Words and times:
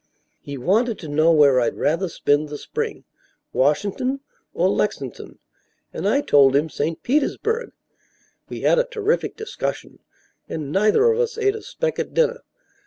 "He 0.41 0.57
wanted 0.57 0.97
to 0.97 1.07
know 1.07 1.31
where 1.31 1.59
I'd 1.61 1.77
rather 1.77 2.09
spend 2.09 2.49
the 2.49 2.57
Spring 2.57 3.03
Washin'ton 3.53 4.21
or 4.51 4.67
Lexin'ton, 4.67 5.37
and 5.93 6.09
I 6.09 6.21
told 6.21 6.55
him 6.55 6.69
St. 6.71 7.03
Petersburg. 7.03 7.69
We 8.49 8.61
had 8.61 8.79
a 8.79 8.83
terrific 8.83 9.35
discussion 9.37 9.99
and 10.49 10.71
neither 10.71 11.11
of 11.11 11.19
us 11.19 11.37
ate 11.37 11.53
a 11.55 11.61
speck 11.61 11.99
at 11.99 12.15
dinner. 12.15 12.41